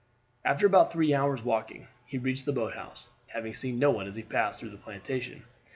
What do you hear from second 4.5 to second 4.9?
through the